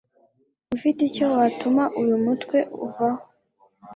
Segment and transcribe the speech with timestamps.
[0.75, 3.23] ufite icyo watuma uyu mutwe uvaho